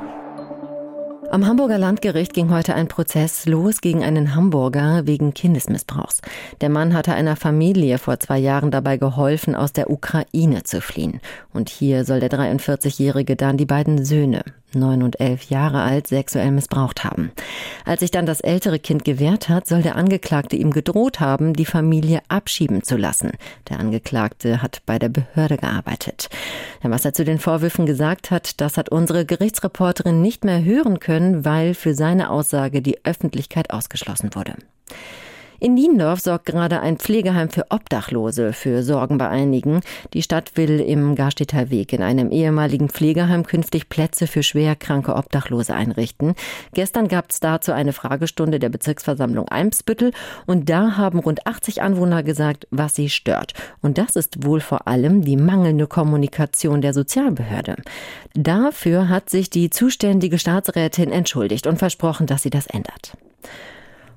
Am 1.30 1.46
Hamburger 1.46 1.78
Landgericht 1.78 2.34
ging 2.34 2.50
heute 2.50 2.74
ein 2.74 2.88
Prozess 2.88 3.46
los 3.46 3.80
gegen 3.80 4.02
einen 4.02 4.34
Hamburger 4.34 5.06
wegen 5.06 5.32
Kindesmissbrauchs. 5.32 6.22
Der 6.60 6.70
Mann 6.70 6.92
hatte 6.92 7.14
einer 7.14 7.36
Familie 7.36 7.98
vor 7.98 8.18
zwei 8.18 8.38
Jahren 8.38 8.72
dabei 8.72 8.96
geholfen, 8.96 9.54
aus 9.54 9.72
der 9.72 9.90
Ukraine 9.90 10.64
zu 10.64 10.80
fliehen. 10.80 11.20
Und 11.52 11.68
hier 11.68 12.04
soll 12.04 12.18
der 12.18 12.30
43-Jährige 12.30 13.36
dann 13.36 13.58
die 13.58 13.66
beiden 13.66 14.04
Söhne 14.04 14.42
neun 14.74 15.02
und 15.02 15.20
elf 15.20 15.44
Jahre 15.44 15.82
alt, 15.82 16.06
sexuell 16.06 16.50
missbraucht 16.50 17.04
haben. 17.04 17.32
Als 17.84 18.00
sich 18.00 18.10
dann 18.10 18.26
das 18.26 18.40
ältere 18.40 18.78
Kind 18.78 19.04
gewehrt 19.04 19.48
hat, 19.48 19.66
soll 19.66 19.82
der 19.82 19.96
Angeklagte 19.96 20.56
ihm 20.56 20.70
gedroht 20.70 21.20
haben, 21.20 21.54
die 21.54 21.64
Familie 21.64 22.20
abschieben 22.28 22.82
zu 22.82 22.96
lassen. 22.96 23.32
Der 23.68 23.80
Angeklagte 23.80 24.62
hat 24.62 24.82
bei 24.86 24.98
der 24.98 25.08
Behörde 25.08 25.56
gearbeitet. 25.56 26.28
Was 26.82 27.04
er 27.04 27.12
zu 27.12 27.24
den 27.24 27.38
Vorwürfen 27.38 27.86
gesagt 27.86 28.30
hat, 28.30 28.60
das 28.60 28.76
hat 28.76 28.88
unsere 28.88 29.24
Gerichtsreporterin 29.24 30.20
nicht 30.22 30.44
mehr 30.44 30.64
hören 30.64 31.00
können, 31.00 31.44
weil 31.44 31.74
für 31.74 31.94
seine 31.94 32.30
Aussage 32.30 32.82
die 32.82 33.04
Öffentlichkeit 33.04 33.70
ausgeschlossen 33.70 34.34
wurde. 34.34 34.54
In 35.62 35.74
Niendorf 35.74 36.20
sorgt 36.20 36.46
gerade 36.46 36.80
ein 36.80 36.96
Pflegeheim 36.96 37.50
für 37.50 37.66
Obdachlose 37.68 38.54
für 38.54 38.82
Sorgen 38.82 39.18
bei 39.18 39.28
einigen. 39.28 39.82
Die 40.14 40.22
Stadt 40.22 40.52
will 40.56 40.80
im 40.80 41.14
Garstädter 41.16 41.68
Weg 41.68 41.92
in 41.92 42.02
einem 42.02 42.30
ehemaligen 42.30 42.88
Pflegeheim 42.88 43.44
künftig 43.44 43.90
Plätze 43.90 44.26
für 44.26 44.42
schwerkranke 44.42 45.14
Obdachlose 45.14 45.74
einrichten. 45.74 46.34
Gestern 46.72 47.08
gab 47.08 47.30
es 47.30 47.40
dazu 47.40 47.72
eine 47.72 47.92
Fragestunde 47.92 48.58
der 48.58 48.70
Bezirksversammlung 48.70 49.50
Eimsbüttel 49.50 50.12
und 50.46 50.70
da 50.70 50.96
haben 50.96 51.18
rund 51.18 51.46
80 51.46 51.82
Anwohner 51.82 52.22
gesagt, 52.22 52.66
was 52.70 52.94
sie 52.94 53.10
stört. 53.10 53.52
Und 53.82 53.98
das 53.98 54.16
ist 54.16 54.46
wohl 54.46 54.60
vor 54.60 54.88
allem 54.88 55.20
die 55.20 55.36
mangelnde 55.36 55.86
Kommunikation 55.86 56.80
der 56.80 56.94
Sozialbehörde. 56.94 57.76
Dafür 58.32 59.10
hat 59.10 59.28
sich 59.28 59.50
die 59.50 59.68
zuständige 59.68 60.38
Staatsrätin 60.38 61.12
entschuldigt 61.12 61.66
und 61.66 61.76
versprochen, 61.76 62.26
dass 62.26 62.42
sie 62.42 62.50
das 62.50 62.66
ändert. 62.66 63.12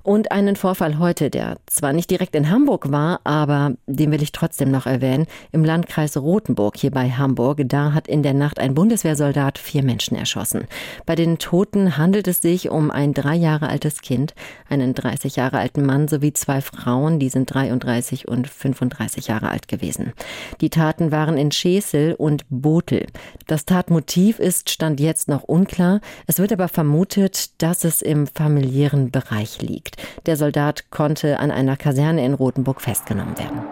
Und 0.04 0.34
einen 0.34 0.58
Vorfall 0.58 1.00
heute, 1.00 1.30
der 1.30 1.60
zwar 1.66 1.94
nicht 1.94 2.12
direkt 2.12 2.36
in 2.36 2.50
Hamburg 2.50 2.92
war, 2.92 3.22
aber 3.24 3.76
den 3.88 4.12
will 4.12 4.22
ich 4.22 4.34
trotzdem 4.34 4.70
noch 4.70 4.86
erwähnen. 4.86 5.28
Im 5.54 5.64
Landkreis 5.64 6.18
Rothenburg 6.18 6.76
hier 6.76 6.92
bei 6.92 7.10
Hamburg, 7.10 7.62
da 7.68 7.94
hat 7.94 8.10
in 8.10 8.22
der 8.22 8.34
Nacht 8.34 8.60
ein 8.60 8.74
Bundeswehrsoldat 8.74 9.58
vier 9.58 9.82
Menschen 9.82 10.18
erschossen. 10.18 10.68
Bei 11.06 11.16
den 11.16 11.38
Toten 11.38 11.96
handelt 11.96 12.28
es 12.28 12.42
sich 12.42 12.70
um 12.70 12.92
ein 12.92 13.14
drei 13.14 13.36
Jahre 13.36 13.70
altes 13.70 14.02
Kind, 14.02 14.36
einen 14.68 14.94
30 14.94 15.38
Jahre 15.38 15.60
alten 15.60 15.86
Mann 15.86 16.10
sowie 16.10 16.34
zwei 16.34 16.60
Frauen, 16.60 17.18
die 17.18 17.30
sind 17.30 17.54
33 17.54 18.28
und 18.28 18.50
35 18.50 19.28
Jahre 19.28 19.52
alt 19.52 19.70
gewesen. 19.70 20.12
Die 20.60 20.70
Taten 20.70 21.14
waren 21.14 21.38
in 21.38 21.54
Schesel 21.54 22.14
und 22.16 22.44
Botel. 22.50 23.08
Das 23.48 23.64
Tatmotiv 23.64 24.40
ist 24.40 24.70
Stand 24.70 25.00
jetzt 25.00 25.30
noch 25.30 25.44
unklar. 25.44 26.02
Es 26.28 26.40
wird 26.40 26.52
aber 26.52 26.68
vermutet, 26.68 27.62
dass 27.62 27.86
es 27.86 28.02
im 28.02 28.28
familiären 28.28 29.10
Bereich 29.10 29.62
liegt. 29.62 29.93
Der 30.26 30.38
Soldat 30.38 30.90
konnte 30.92 31.40
an 31.40 31.52
einer 31.52 31.78
Kaserne 31.78 32.26
in 32.26 32.34
Rothenburg 32.34 32.82
festgenommen 32.82 33.38
werden. 33.38 33.64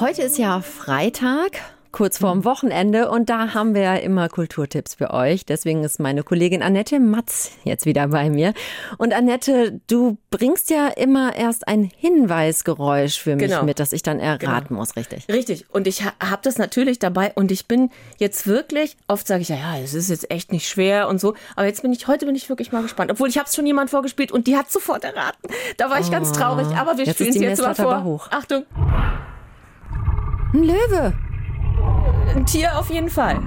Heute 0.00 0.22
ist 0.22 0.38
ja 0.38 0.60
Freitag 0.60 1.60
kurz 1.92 2.18
vorm 2.18 2.44
Wochenende 2.44 3.10
und 3.10 3.30
da 3.30 3.54
haben 3.54 3.74
wir 3.74 3.82
ja 3.82 3.94
immer 3.96 4.28
Kulturtipps 4.28 4.94
für 4.94 5.10
euch. 5.10 5.44
Deswegen 5.44 5.84
ist 5.84 6.00
meine 6.00 6.22
Kollegin 6.22 6.62
Annette 6.62 7.00
Matz 7.00 7.52
jetzt 7.64 7.86
wieder 7.86 8.08
bei 8.08 8.30
mir. 8.30 8.54
Und 8.98 9.12
Annette, 9.12 9.80
du 9.86 10.18
bringst 10.30 10.70
ja 10.70 10.88
immer 10.88 11.34
erst 11.34 11.66
ein 11.68 11.90
Hinweisgeräusch 11.96 13.20
für 13.20 13.36
mich 13.36 13.48
genau. 13.48 13.64
mit, 13.64 13.80
das 13.80 13.92
ich 13.92 14.02
dann 14.02 14.20
erraten 14.20 14.68
genau. 14.68 14.80
muss, 14.80 14.96
richtig? 14.96 15.26
Richtig. 15.28 15.66
Und 15.70 15.86
ich 15.86 16.04
ha 16.04 16.12
habe 16.20 16.42
das 16.42 16.58
natürlich 16.58 16.98
dabei 16.98 17.32
und 17.34 17.50
ich 17.50 17.66
bin 17.66 17.90
jetzt 18.18 18.46
wirklich, 18.46 18.96
oft 19.06 19.26
sage 19.26 19.42
ich 19.42 19.48
ja, 19.48 19.56
ja, 19.56 19.78
es 19.78 19.94
ist 19.94 20.10
jetzt 20.10 20.30
echt 20.30 20.52
nicht 20.52 20.68
schwer 20.68 21.08
und 21.08 21.20
so, 21.20 21.34
aber 21.56 21.66
jetzt 21.66 21.82
bin 21.82 21.92
ich, 21.92 22.06
heute 22.06 22.26
bin 22.26 22.34
ich 22.34 22.48
wirklich 22.48 22.72
mal 22.72 22.82
gespannt. 22.82 23.10
Obwohl 23.10 23.28
ich 23.28 23.38
habe 23.38 23.48
es 23.48 23.54
schon 23.54 23.66
jemand 23.66 23.90
vorgespielt 23.90 24.32
und 24.32 24.46
die 24.46 24.56
hat 24.56 24.70
sofort 24.70 25.04
erraten. 25.04 25.48
Da 25.76 25.90
war 25.90 26.00
ich 26.00 26.08
oh. 26.08 26.10
ganz 26.10 26.32
traurig, 26.32 26.66
aber 26.76 26.98
wir 26.98 27.06
spielen 27.06 27.30
es 27.30 27.36
jetzt 27.36 27.62
mal 27.62 27.74
vor. 27.74 28.04
Hoch. 28.04 28.28
Achtung. 28.30 28.64
Ein 30.54 30.64
Löwe. 30.64 31.14
Ein 32.34 32.46
Tier 32.46 32.78
auf 32.78 32.90
jeden 32.90 33.10
Fall. 33.10 33.40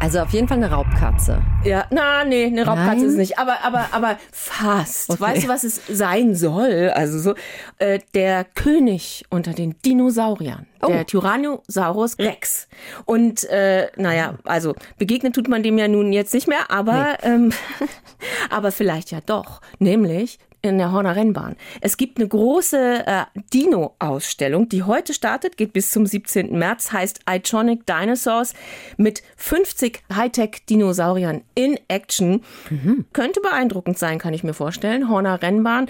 Also 0.00 0.20
auf 0.20 0.30
jeden 0.30 0.48
Fall 0.48 0.56
eine 0.56 0.70
Raubkatze. 0.70 1.42
Ja, 1.62 1.84
na, 1.90 2.24
nee, 2.24 2.46
eine 2.46 2.64
Raubkatze 2.64 2.96
Nein? 2.96 3.04
ist 3.04 3.16
nicht. 3.16 3.38
Aber, 3.38 3.62
aber, 3.62 3.88
aber 3.92 4.18
fast. 4.32 5.10
Okay. 5.10 5.20
Weißt 5.20 5.44
du, 5.44 5.48
was 5.48 5.62
es 5.62 5.82
sein 5.88 6.34
soll? 6.34 6.90
Also 6.94 7.18
so, 7.18 7.34
äh, 7.78 7.98
der 8.14 8.44
König 8.44 9.26
unter 9.28 9.52
den 9.52 9.76
Dinosauriern. 9.84 10.66
Oh. 10.80 10.86
Der 10.86 11.06
Tyrannosaurus 11.06 12.18
Rex. 12.18 12.66
Und 13.04 13.44
äh, 13.50 13.88
naja, 13.96 14.38
also 14.44 14.74
begegnet 14.96 15.34
tut 15.34 15.48
man 15.48 15.62
dem 15.62 15.76
ja 15.76 15.86
nun 15.86 16.14
jetzt 16.14 16.32
nicht 16.32 16.48
mehr, 16.48 16.70
aber, 16.70 17.18
nee. 17.22 17.28
ähm, 17.28 17.52
aber 18.50 18.72
vielleicht 18.72 19.10
ja 19.10 19.20
doch. 19.24 19.60
Nämlich 19.78 20.38
in 20.62 20.78
der 20.78 20.92
Horner 20.92 21.16
Rennbahn. 21.16 21.56
Es 21.80 21.96
gibt 21.96 22.18
eine 22.18 22.28
große 22.28 23.06
äh, 23.06 23.24
Dino-Ausstellung, 23.52 24.68
die 24.68 24.82
heute 24.82 25.14
startet, 25.14 25.56
geht 25.56 25.72
bis 25.72 25.90
zum 25.90 26.06
17. 26.06 26.58
März, 26.58 26.92
heißt 26.92 27.20
Iconic 27.28 27.86
Dinosaurs 27.86 28.54
mit 28.96 29.22
50 29.36 30.02
Hightech-Dinosauriern 30.14 31.42
in 31.54 31.78
Action. 31.88 32.42
Mhm. 32.68 33.06
Könnte 33.12 33.40
beeindruckend 33.40 33.98
sein, 33.98 34.18
kann 34.18 34.34
ich 34.34 34.44
mir 34.44 34.54
vorstellen. 34.54 35.08
Horner 35.08 35.42
Rennbahn. 35.42 35.88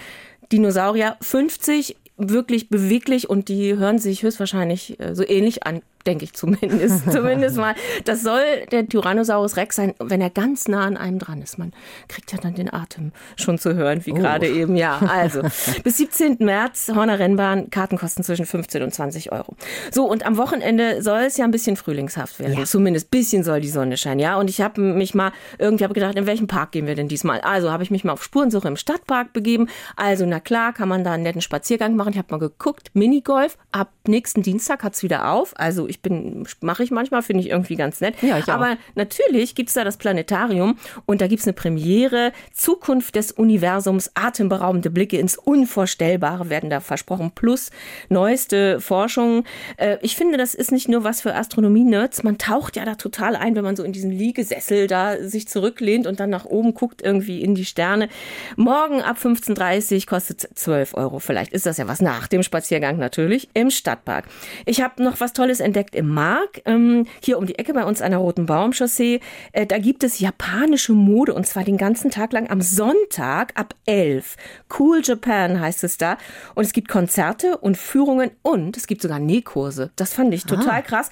Dinosaurier 0.53 1.17
50 1.21 1.97
wirklich 2.17 2.69
beweglich 2.69 3.31
und 3.31 3.49
die 3.49 3.77
hören 3.77 3.99
sich 3.99 4.23
höchstwahrscheinlich 4.23 5.00
äh, 5.00 5.15
so 5.15 5.27
ähnlich 5.27 5.67
an 5.67 5.83
denke 6.07 6.25
ich 6.25 6.33
zumindest. 6.35 7.11
zumindest 7.12 7.57
mal. 7.57 7.75
Das 8.04 8.23
soll 8.23 8.42
der 8.71 8.87
Tyrannosaurus 8.87 9.57
Rex 9.57 9.76
sein, 9.76 9.95
wenn 9.99 10.21
er 10.21 10.30
ganz 10.30 10.69
nah 10.69 10.85
an 10.85 10.97
einem 10.97 11.19
dran 11.19 11.42
ist. 11.42 11.59
Man 11.59 11.73
kriegt 12.09 12.33
ja 12.33 12.38
dann 12.38 12.54
den 12.54 12.73
Atem 12.73 13.12
schon 13.37 13.59
zu 13.59 13.75
hören, 13.75 14.04
wie 14.07 14.12
oh. 14.12 14.16
gerade 14.16 14.49
eben. 14.49 14.76
Ja, 14.76 14.99
also 14.99 15.42
bis 15.85 15.99
17. 15.99 16.37
März 16.40 16.90
Horner 16.95 17.19
Rennbahn, 17.19 17.71
Karten 17.71 17.99
kosten 17.99 18.23
zwischen 18.23 18.47
15 18.47 18.83
und 18.83 18.95
20 18.95 19.33
Euro. 19.33 19.54
So, 19.90 20.09
und 20.09 20.25
am 20.25 20.37
Wochenende 20.37 21.02
soll 21.02 21.21
es 21.21 21.37
ja 21.37 21.45
ein 21.45 21.50
bisschen 21.50 21.76
frühlingshaft 21.76 22.38
werden. 22.38 22.59
Ja. 22.59 22.64
Zumindest 22.64 23.07
ein 23.07 23.11
bisschen 23.11 23.45
soll 23.45 23.61
die 23.61 23.69
Sonne 23.69 23.97
scheinen, 23.97 24.21
ja. 24.21 24.38
Und 24.38 24.50
ich 24.50 24.61
habe 24.61 24.80
mich 24.80 25.14
mal 25.14 25.33
irgendwie 25.59 25.85
hab 25.85 25.95
gedacht, 25.95 26.16
in 26.16 26.26
welchen 26.26 26.47
Park 26.47 26.73
gehen 26.73 26.87
wir 26.87 26.95
denn 26.95 27.09
diesmal? 27.09 27.40
Also 27.40 27.71
habe 27.71 27.83
ich 27.83 27.90
mich 27.90 28.04
mal 28.04 28.12
auf 28.12 28.23
Spurensuche 28.23 28.69
im 28.69 28.76
Stadtpark 28.76 29.33
begeben. 29.33 29.69
Also, 29.97 30.26
na 30.26 30.40
klar, 30.40 30.73
kann 30.73 30.88
man 30.88 31.04
da 31.04 31.12
einen 31.12 31.23
netten 31.23 31.42
Spaziergang 31.42 31.97
machen. 31.97 32.12
Ich 32.12 32.19
habe 32.19 32.28
mal 32.30 32.38
geguckt, 32.38 32.90
Minigolf. 32.95 33.59
Ab 33.73 33.90
nächsten 34.07 34.42
Dienstag 34.42 34.83
hat's 34.83 35.02
wieder 35.02 35.30
auf. 35.30 35.52
Also 35.57 35.87
ich 35.90 36.00
bin, 36.00 36.47
mache 36.61 36.82
ich 36.82 36.90
manchmal, 36.90 37.23
finde 37.23 37.42
ich 37.42 37.50
irgendwie 37.50 37.76
ganz 37.76 38.00
nett. 38.00 38.14
Ja, 38.23 38.38
ich 38.38 38.44
auch. 38.44 38.54
Aber 38.54 38.76
natürlich 38.94 39.54
gibt 39.54 39.68
es 39.68 39.75
da 39.75 39.85
das 39.85 39.97
Planetarium 39.97 40.78
und 41.06 41.20
da 41.20 41.26
gibt 41.26 41.40
es 41.40 41.47
eine 41.47 41.52
Premiere. 41.52 42.32
Zukunft 42.52 43.16
des 43.16 43.32
Universums, 43.32 44.11
atemberaubende 44.14 44.90
Blicke 44.90 45.18
ins 45.18 45.37
Unvorstellbare 45.37 46.49
werden 46.49 46.70
da 46.70 46.80
versprochen. 46.80 47.32
Plus 47.35 47.70
neueste 48.09 48.80
Forschung. 48.80 49.44
Äh, 49.76 49.99
ich 50.02 50.16
finde, 50.16 50.38
das 50.38 50.54
ist 50.54 50.73
nicht 50.73 50.88
nur 50.88 51.04
was 51.04 51.20
für 51.20 51.35
Astronomie-Nerds. 51.35 52.23
Man 52.23 52.38
taucht 52.38 52.76
ja 52.76 52.85
da 52.85 52.94
total 52.94 53.37
ein, 53.37 53.56
wenn 53.56 53.64
man 53.64 53.76
so 53.76 53.82
in 53.82 53.92
diesen 53.92 54.11
Liegesessel 54.11 54.87
da 54.87 55.16
sich 55.23 55.49
zurücklehnt 55.49 56.06
und 56.06 56.20
dann 56.20 56.30
nach 56.30 56.44
oben 56.44 56.75
guckt, 56.75 57.02
irgendwie 57.02 57.42
in 57.42 57.54
die 57.54 57.64
Sterne. 57.64 58.09
Morgen 58.56 59.02
ab 59.02 59.16
15.30 59.23 59.94
Uhr 59.94 60.06
kostet 60.06 60.40
12 60.54 60.94
Euro. 60.94 61.18
Vielleicht 61.18 61.52
ist 61.52 61.66
das 61.66 61.76
ja 61.76 61.88
was 61.88 62.00
nach 62.00 62.28
dem 62.28 62.42
Spaziergang 62.42 62.99
natürlich 62.99 63.49
im 63.54 63.70
Stadtpark. 63.70 64.26
Ich 64.66 64.80
habe 64.80 65.02
noch 65.02 65.20
was 65.20 65.32
Tolles 65.32 65.61
entdeckt 65.61 65.79
direkt 65.80 65.94
im 65.94 66.08
Mark, 66.08 66.60
ähm, 66.66 67.06
hier 67.22 67.38
um 67.38 67.46
die 67.46 67.58
Ecke 67.58 67.72
bei 67.72 67.84
uns 67.84 68.02
an 68.02 68.10
der 68.10 68.20
Roten 68.20 68.44
Baumchaussee. 68.44 69.20
Äh, 69.52 69.66
da 69.66 69.78
gibt 69.78 70.04
es 70.04 70.20
japanische 70.20 70.92
Mode 70.92 71.32
und 71.32 71.46
zwar 71.46 71.64
den 71.64 71.78
ganzen 71.78 72.10
Tag 72.10 72.32
lang 72.32 72.50
am 72.50 72.60
Sonntag 72.60 73.58
ab 73.58 73.75
11. 73.87 74.37
Cool 74.78 75.00
Japan 75.02 75.58
heißt 75.58 75.82
es 75.84 75.96
da. 75.96 76.18
Und 76.54 76.64
es 76.64 76.75
gibt 76.75 76.88
Konzerte 76.88 77.56
und 77.56 77.78
Führungen 77.78 78.30
und 78.42 78.76
es 78.76 78.87
gibt 78.87 79.00
sogar 79.00 79.18
Nähkurse. 79.18 79.90
Das 79.96 80.12
fand 80.12 80.34
ich 80.34 80.44
total 80.44 80.80
ah. 80.80 80.82
krass. 80.82 81.10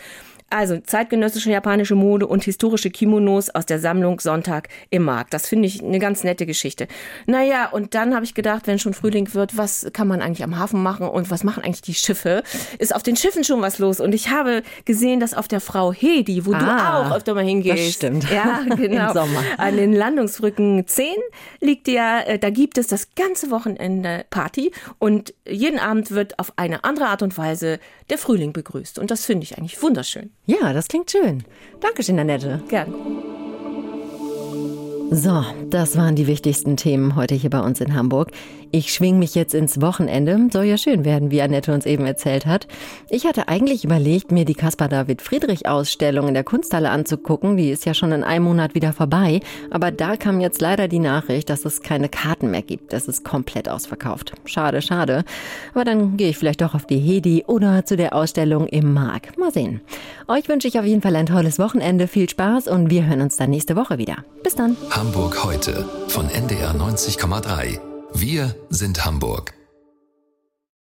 Also 0.51 0.79
zeitgenössische 0.79 1.51
japanische 1.51 1.95
Mode 1.95 2.27
und 2.27 2.43
historische 2.43 2.91
Kimonos 2.91 3.51
aus 3.51 3.67
der 3.67 3.79
Sammlung 3.79 4.19
Sonntag 4.19 4.69
im 4.89 5.03
Markt. 5.03 5.35
Das 5.35 5.47
finde 5.47 5.69
ich 5.69 5.85
eine 5.85 5.99
ganz 5.99 6.25
nette 6.25 6.47
Geschichte. 6.47 6.89
Naja, 7.27 7.69
und 7.69 7.95
dann 7.95 8.15
habe 8.15 8.25
ich 8.25 8.33
gedacht, 8.33 8.67
wenn 8.67 8.79
schon 8.79 8.95
Frühling 8.95 9.35
wird, 9.35 9.59
was 9.59 9.87
kann 9.93 10.09
man 10.09 10.23
eigentlich 10.23 10.43
am 10.43 10.59
Hafen 10.59 10.83
machen 10.83 11.07
und 11.07 11.31
was 11.31 11.45
machen 11.45 11.63
eigentlich 11.65 11.83
die 11.83 11.95
Schiffe? 11.95 12.43
Ist 12.79 12.95
auf 12.95 13.03
den 13.03 13.17
Schiffen 13.17 13.45
schon 13.45 13.61
was 13.61 13.79
los? 13.79 14.01
Und 14.01 14.15
ich 14.15 14.31
habe 14.31 14.63
gesehen, 14.87 15.21
dass 15.21 15.35
auf 15.35 15.49
der 15.49 15.61
Frau 15.61 15.93
Hedi, 15.93 16.47
wo 16.47 16.55
ah, 16.55 16.59
du 16.59 17.11
auch 17.11 17.17
öfter 17.17 17.35
mal 17.35 17.45
hingehst. 17.45 17.79
Das 17.79 17.93
stimmt. 17.93 18.31
Ja, 18.31 18.63
genau. 18.77 19.09
Im 19.09 19.13
Sommer. 19.13 19.43
An 19.59 19.77
den 19.77 19.93
Landungsbrücken 19.93 20.87
10 20.87 21.09
liegt 21.61 21.89
ja, 21.89 22.21
äh, 22.21 22.39
da 22.39 22.49
gibt 22.49 22.79
es 22.79 22.87
das 22.87 23.15
ganze 23.15 23.51
Wochenende 23.51 24.25
Party 24.31 24.73
und 24.99 25.35
jeden 25.47 25.79
Abend 25.79 26.11
wird 26.11 26.39
auf 26.39 26.55
eine 26.57 26.85
andere 26.85 27.09
Art 27.09 27.23
und 27.23 27.37
Weise 27.37 27.81
der 28.09 28.17
Frühling 28.17 28.55
begrüßt. 28.55 28.99
Und 28.99 29.11
das 29.11 29.27
finde 29.27 29.45
ich 29.45 29.59
eigentlich 29.59 29.83
wunderschön. 29.83 30.31
Ja, 30.49 30.73
das 30.73 30.89
klingt 30.89 31.11
schön. 31.11 31.45
Dankeschön, 31.79 32.19
Annette. 32.19 32.63
Gern. 32.71 32.95
So, 35.11 35.45
das 35.69 35.95
waren 35.99 36.17
die 36.17 36.27
wichtigsten 36.27 36.79
Themen 36.79 37.17
heute 37.17 37.35
hier 37.35 37.51
bei 37.51 37.61
uns 37.61 37.83
in 37.83 37.95
Hamburg. 37.95 38.31
Ich 38.71 38.93
schwing 38.93 39.19
mich 39.19 39.35
jetzt 39.35 39.55
ins 39.55 39.81
Wochenende. 39.81 40.49
Soll 40.53 40.65
ja 40.65 40.77
schön 40.77 41.05
werden, 41.05 41.31
wie 41.31 41.41
Annette 41.41 41.73
uns 41.73 41.87
eben 41.87 42.05
erzählt 42.05 42.45
hat. 42.45 42.67
Ich 43.09 43.25
hatte 43.25 43.49
eigentlich 43.49 43.85
überlegt, 43.85 44.31
mir 44.31 44.45
die 44.45 44.55
Caspar 44.55 44.89
David 44.89 45.23
Friedrich 45.23 45.67
Ausstellung 45.67 46.29
in 46.29 46.35
der 46.35 46.45
Kunsthalle 46.45 46.91
anzugucken. 46.91 47.57
Die 47.57 47.71
ist 47.71 47.87
ja 47.87 47.95
schon 47.95 48.13
in 48.13 48.25
einem 48.25 48.45
Monat 48.45 48.75
wieder 48.75 48.93
vorbei. 48.93 49.41
Aber 49.71 49.91
da 49.91 50.17
kam 50.17 50.41
jetzt 50.41 50.61
leider 50.61 50.87
die 50.87 50.99
Nachricht, 50.99 51.49
dass 51.49 51.65
es 51.65 51.81
keine 51.81 52.11
Karten 52.11 52.51
mehr 52.51 52.63
gibt. 52.63 52.93
Das 52.93 53.09
ist 53.09 53.25
komplett 53.25 53.71
ausverkauft. 53.71 54.33
Schade, 54.45 54.83
schade. 54.83 55.25
Aber 55.73 55.85
dann 55.85 56.19
gehe 56.19 56.29
ich 56.29 56.37
vielleicht 56.37 56.61
doch 56.61 56.75
auf 56.75 56.87
die 56.87 56.99
Hedi 56.99 57.45
oder 57.47 57.87
zu 57.87 57.97
der 57.97 58.15
Ausstellung 58.15 58.67
im 58.67 58.93
Mark. 58.93 59.39
Mal 59.39 59.53
sehen. 59.53 59.81
Euch 60.27 60.49
wünsche 60.49 60.69
ich 60.69 60.79
auf 60.79 60.85
jeden 60.85 61.01
Fall 61.01 61.17
ein 61.17 61.27
tolles 61.27 61.59
Wochenende. 61.59 62.07
Viel 62.07 62.29
Spaß 62.29 62.69
und 62.69 62.91
wir 62.91 63.07
hören 63.07 63.23
uns 63.23 63.37
dann 63.37 63.49
nächste 63.49 63.77
Woche 63.77 63.97
wieder. 63.97 64.19
Bis 64.43 64.55
dann. 64.55 64.77
Hamburg 64.91 65.43
heute 65.43 65.89
von 66.09 66.29
NDR 66.29 66.75
90,3. 66.75 67.88
Wir 68.15 68.55
sind 68.71 69.05
Hamburg. 69.05 69.58